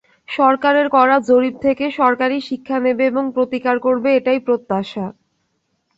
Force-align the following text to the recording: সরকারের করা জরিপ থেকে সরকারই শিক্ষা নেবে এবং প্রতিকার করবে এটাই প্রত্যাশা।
সরকারের 0.31 0.87
করা 0.95 1.15
জরিপ 1.29 1.55
থেকে 1.65 1.85
সরকারই 1.99 2.39
শিক্ষা 2.49 2.77
নেবে 2.85 3.03
এবং 3.11 3.23
প্রতিকার 3.35 3.75
করবে 3.85 4.09
এটাই 4.15 4.39
প্রত্যাশা। 4.47 5.05